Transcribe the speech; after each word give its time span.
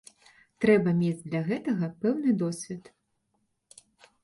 Трэба 0.63 0.93
мець 1.01 1.25
для 1.27 1.41
гэтага 1.51 1.91
пэўны 2.01 2.35
досвед. 2.45 2.91